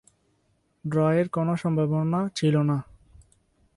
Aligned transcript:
ড্রয়ের 0.85 1.27
কোন 1.29 1.47
সম্ভাবনা 1.55 2.19
ছিল 2.35 2.55
না। 2.61 2.77